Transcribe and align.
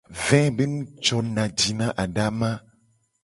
Ve 0.27 0.39
be 0.55 0.63
nu 0.71 0.79
jona 1.05 1.43
ji 1.57 1.71
na 1.79 1.87
adama. 2.03 2.51